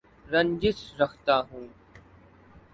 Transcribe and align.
رنجش 0.25 0.79
رکھتا 0.99 1.35
ہوں 1.49 1.67